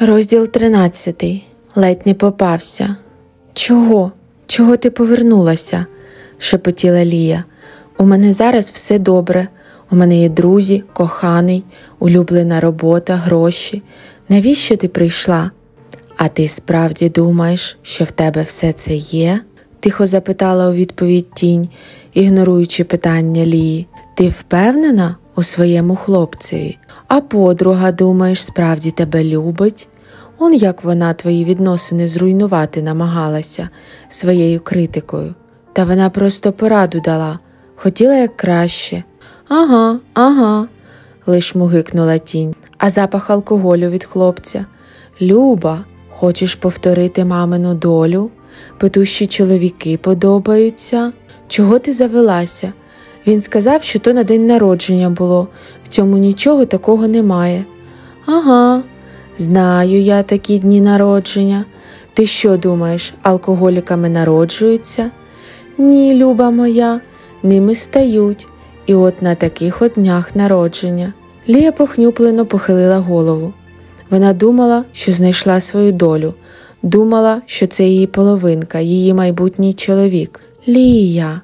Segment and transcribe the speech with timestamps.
[0.00, 1.46] Розділ тринадцятий.
[1.74, 2.96] Ледь не попався.
[3.52, 4.12] Чого?
[4.46, 5.86] Чого ти повернулася?
[6.38, 7.44] шепотіла Лія.
[7.98, 9.48] У мене зараз все добре.
[9.90, 11.64] У мене є друзі, коханий,
[11.98, 13.82] улюблена робота, гроші.
[14.28, 15.50] Навіщо ти прийшла?
[16.16, 19.40] А ти справді думаєш, що в тебе все це є?
[19.80, 21.68] тихо запитала у відповідь тінь,
[22.14, 23.86] ігноруючи питання Лії.
[24.14, 26.78] Ти впевнена у своєму хлопцеві?
[27.08, 29.88] А подруга, думаєш, справді тебе любить?
[30.38, 33.68] Он як вона твої відносини зруйнувати намагалася
[34.08, 35.34] своєю критикою.
[35.72, 37.38] Та вона просто пораду дала,
[37.76, 39.04] хотіла як краще.
[39.48, 40.68] Ага, ага,
[41.26, 44.66] лиш мугикнула тінь, а запах алкоголю від хлопця.
[45.22, 48.30] Люба, хочеш повторити мамину долю?
[48.78, 51.12] Петущі чоловіки подобаються.
[51.48, 52.72] Чого ти завелася?
[53.28, 55.48] Він сказав, що то на день народження було,
[55.82, 57.64] в цьому нічого такого немає.
[58.26, 58.82] Ага,
[59.38, 61.64] знаю я такі дні народження.
[62.14, 65.10] Ти що думаєш, алкоголіками народжуються?
[65.78, 67.00] Ні, люба моя,
[67.42, 68.48] ними стають,
[68.86, 71.12] і от на таких от днях народження.
[71.48, 73.52] Лія похнюплено похилила голову.
[74.10, 76.34] Вона думала, що знайшла свою долю,
[76.82, 80.40] думала, що це її половинка, її майбутній чоловік.
[80.68, 81.40] Лія,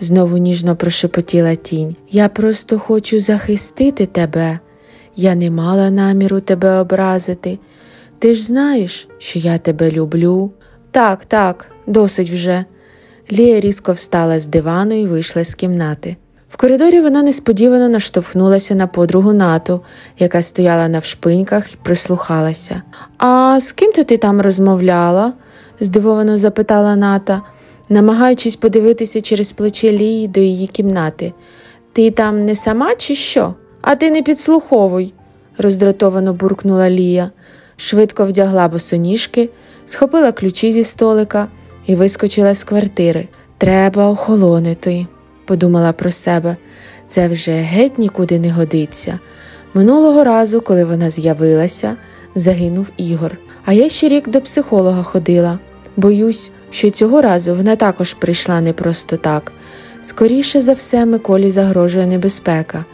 [0.00, 4.58] знову ніжно прошепотіла тінь, я просто хочу захистити тебе.
[5.16, 7.58] Я не мала наміру тебе образити.
[8.18, 10.50] Ти ж знаєш, що я тебе люблю.
[10.90, 12.64] Так, так, досить вже.
[13.32, 16.16] Лія різко встала з дивану і вийшла з кімнати.
[16.48, 19.80] В коридорі вона несподівано наштовхнулася на подругу НАТО,
[20.18, 22.82] яка стояла навшпиньках і прислухалася.
[23.18, 25.32] А з ким то ти там розмовляла?
[25.80, 27.42] здивовано запитала Ната,
[27.88, 31.32] намагаючись подивитися через плече Лії до її кімнати.
[31.92, 33.54] Ти там не сама, чи що?
[33.80, 35.14] А ти не підслуховуй,
[35.58, 37.30] роздратовано буркнула Лія,
[37.76, 39.50] швидко вдягла босоніжки,
[39.86, 41.48] схопила ключі зі столика
[41.86, 43.28] і вискочила з квартири.
[43.58, 45.06] Треба охолонити,
[45.44, 46.56] подумала про себе.
[47.08, 49.18] Це вже геть нікуди не годиться.
[49.74, 51.96] Минулого разу, коли вона з'явилася,
[52.34, 53.38] загинув Ігор.
[53.64, 55.58] А я ще рік до психолога ходила.
[55.96, 59.52] Боюсь, що цього разу вона також прийшла не просто так.
[60.02, 62.84] Скоріше за все, Миколі загрожує небезпека.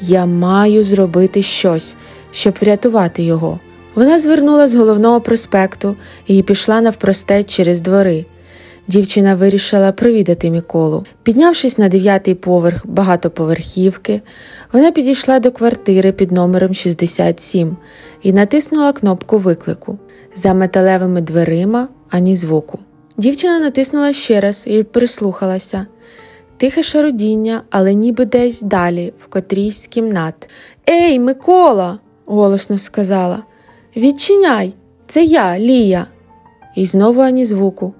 [0.00, 1.96] Я маю зробити щось,
[2.30, 3.60] щоб врятувати його.
[3.94, 5.96] Вона звернула з головного проспекту
[6.26, 8.26] і пішла навпростець через двори.
[8.88, 11.04] Дівчина вирішила провідати Миколу.
[11.22, 14.20] Піднявшись на дев'ятий поверх багатоповерхівки,
[14.72, 17.76] вона підійшла до квартири під номером 67
[18.22, 19.98] і натиснула кнопку виклику.
[20.36, 22.78] За металевими дверима ані звуку.
[23.16, 25.86] Дівчина натиснула ще раз і прислухалася.
[26.56, 30.50] Тихе шародіння, але ніби десь далі, в котрійсь з кімнат.
[30.90, 33.42] Ей, Микола, голосно сказала.
[33.96, 34.74] Відчиняй,
[35.06, 36.06] це я, Лія.
[36.76, 37.94] І знову ані звуку.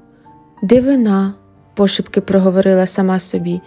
[0.63, 1.35] Дивина,
[1.75, 3.61] пошепки проговорила сама собі.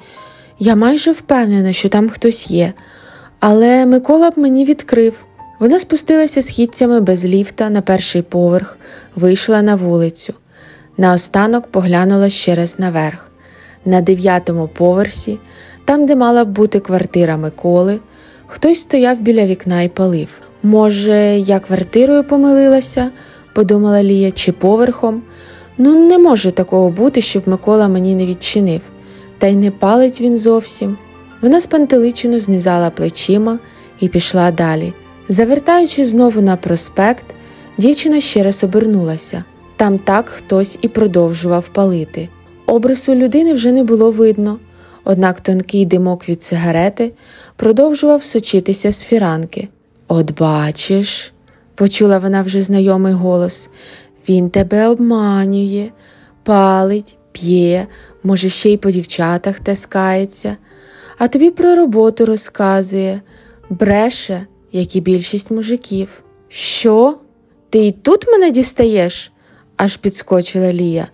[0.60, 2.74] Я майже впевнена, що там хтось є,
[3.40, 5.26] але Микола б мені відкрив.
[5.60, 8.78] Вона спустилася східцями без ліфта на перший поверх,
[9.16, 10.34] вийшла на вулицю.
[10.98, 13.32] Наостанок поглянула ще раз наверх.
[13.86, 15.40] На дев'ятому поверсі,
[15.86, 18.00] там, де мала б бути квартира Миколи,
[18.48, 20.28] хтось стояв біля вікна і палив.
[20.64, 23.12] Може, я квартирою помилилася,
[23.56, 25.22] подумала Лія, чи поверхом.
[25.78, 28.82] Ну, не може такого бути, щоб Микола мені не відчинив,
[29.38, 30.98] та й не палить він зовсім.
[31.42, 33.60] Вона спантеличено знизала плечима
[34.00, 34.94] і пішла далі.
[35.30, 37.26] Завертаючи знову на проспект,
[37.78, 39.44] дівчина ще раз обернулася.
[39.76, 42.30] Там так хтось і продовжував палити.
[42.66, 44.60] Обрису людини вже не було видно,
[45.04, 47.14] однак тонкий димок від сигарети
[47.56, 49.68] продовжував сочитися з фіранки.
[50.08, 51.34] От бачиш,
[51.76, 53.70] почула вона вже знайомий голос,
[54.30, 55.90] він тебе обманює,
[56.44, 57.88] палить, п'є,
[58.24, 60.58] може, ще й по дівчатах таскається,
[61.18, 63.22] а тобі про роботу розказує,
[63.70, 66.24] бреше, як і більшість мужиків.
[66.50, 67.18] Що?
[67.70, 69.32] Ти й тут мене дістаєш?
[69.78, 71.08] аж підскочила Лія.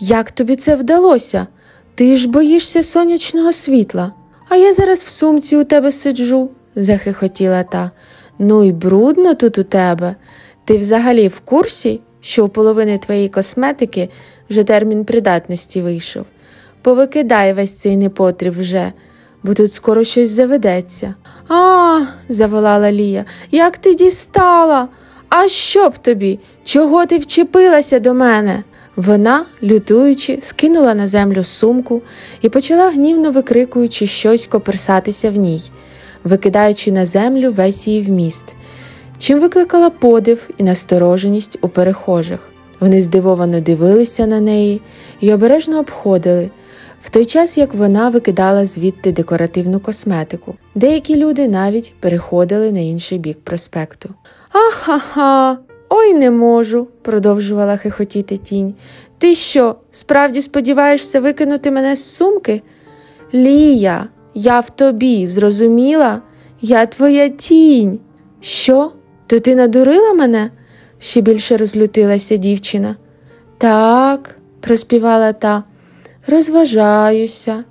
[0.00, 1.46] Як тобі це вдалося?
[1.94, 4.12] Ти ж боїшся сонячного світла,
[4.48, 7.90] а я зараз в сумці у тебе сиджу, захихотіла та.
[8.38, 10.16] Ну й брудно тут у тебе.
[10.64, 14.08] Ти взагалі в курсі, що у половини твоєї косметики
[14.50, 16.24] вже термін придатності вийшов.
[16.82, 18.92] Повикидай весь цей непотріб вже,
[19.42, 21.14] бо тут скоро щось заведеться.
[21.48, 24.88] А, заволала Лія, як ти дістала?
[25.28, 26.40] А що б тобі?
[26.64, 28.62] Чого ти вчепилася до мене?
[28.96, 32.02] Вона, лютуючи, скинула на землю сумку
[32.42, 35.62] і почала гнівно викрикуючи щось коперсатися в ній,
[36.24, 38.46] викидаючи на землю весь її вміст.
[39.18, 42.40] чим викликала подив і настороженість у перехожих.
[42.80, 44.80] Вони здивовано дивилися на неї
[45.20, 46.50] і обережно обходили,
[47.08, 50.54] в той час як вона викидала звідти декоративну косметику.
[50.74, 54.14] Деякі люди навіть переходили на інший бік проспекту.
[54.52, 55.58] Ахаха,
[55.88, 58.74] ой не можу, продовжувала хихотіти тінь.
[59.18, 62.62] Ти що, справді сподіваєшся викинути мене з сумки?
[63.34, 66.22] Лія, я в тобі, зрозуміла?
[66.60, 68.00] Я твоя тінь.
[68.40, 68.92] Що?
[69.26, 70.50] То ти надурила мене?
[70.98, 72.96] ще більше розлютилася дівчина.
[73.58, 75.64] Так, проспівала та,
[76.28, 77.64] розважаюся.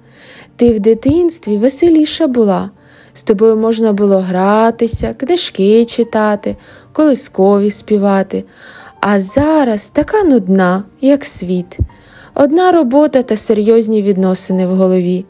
[0.55, 2.69] Ти в дитинстві веселіша була.
[3.13, 6.55] З тобою можна було гратися, книжки читати,
[6.91, 8.43] колискові співати.
[9.01, 11.77] А зараз така нудна, як світ,
[12.35, 15.25] одна робота та серйозні відносини в голові.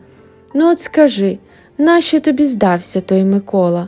[0.53, 1.37] Ну, от скажи,
[1.77, 3.87] нащо тобі здався той Микола?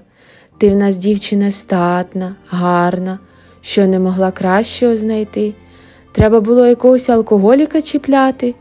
[0.57, 3.19] Ти в нас дівчина статна, гарна,
[3.61, 5.53] що не могла кращого знайти.
[6.11, 8.55] Треба було якогось алкоголіка чіпляти.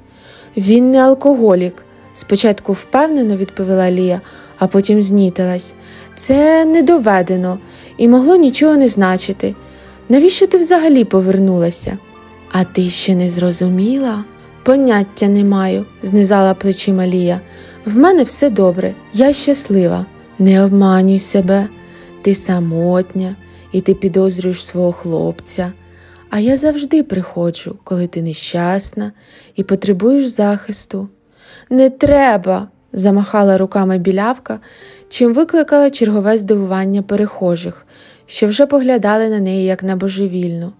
[0.58, 1.84] Він не алкоголік,
[2.14, 4.20] спочатку впевнено відповіла Лія,
[4.58, 5.74] а потім знітилась.
[6.16, 7.58] Це не доведено
[7.96, 9.54] і могло нічого не значити.
[10.08, 11.98] Навіщо ти взагалі повернулася?
[12.52, 14.24] А ти ще не зрозуміла?
[14.62, 17.40] Поняття не маю, знизала плечима Лія.
[17.84, 20.06] В мене все добре, я щаслива.
[20.38, 21.68] Не обманюй себе,
[22.22, 23.36] ти самотня
[23.72, 25.72] і ти підозрюєш свого хлопця.
[26.30, 29.12] А я завжди приходжу, коли ти нещасна
[29.56, 31.08] і потребуєш захисту.
[31.70, 34.60] Не треба, замахала руками білявка,
[35.08, 37.86] чим викликала чергове здивування перехожих,
[38.26, 40.72] що вже поглядали на неї як на божевільну.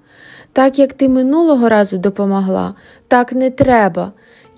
[0.53, 2.75] Так як ти минулого разу допомогла,
[3.09, 4.13] так не треба.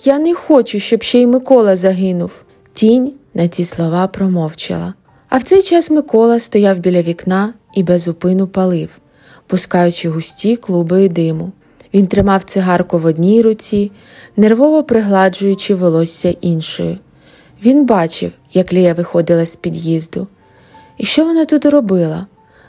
[0.05, 2.31] Я не хочу, щоб ще й Микола загинув.
[2.73, 4.95] Тінь на ці слова промовчала.
[5.29, 8.91] А в цей час Микола стояв біля вікна і без упину палив,
[9.51, 11.53] пускаючи густі клуби диму.
[11.95, 13.93] Він тримав цигарку в одній руці,
[14.37, 16.99] нервово пригладжуючи волосся іншою.
[17.65, 20.27] Він бачив, як Лія виходила з під'їзду.
[20.99, 22.27] І що вона тут робила?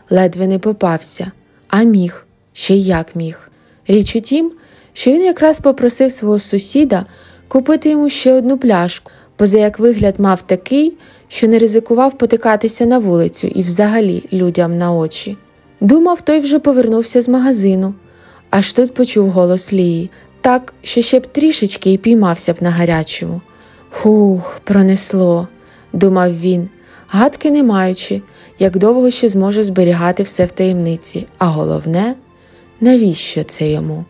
[0.10, 1.32] Ледве не попався,
[1.68, 3.52] а міг, ще як міг.
[3.88, 4.52] Річ у тім,
[4.94, 7.06] що він якраз попросив свого сусіда
[7.48, 10.94] купити йому ще одну пляшку, поза як вигляд мав такий,
[11.28, 15.38] що не ризикував потикатися на вулицю і взагалі людям на очі.
[15.82, 17.94] Думав, той вже повернувся з магазину,
[18.50, 20.10] аж тут почув голос Лії,
[20.42, 23.42] так, що ще б трішечки і піймався б на гарячому.
[23.90, 25.48] Хух, пронесло,
[25.94, 26.70] думав він,
[27.08, 28.22] гадки не маючи,
[28.60, 32.16] як довго ще зможе зберігати все в таємниці, а головне,
[32.82, 34.06] навіщо це йому?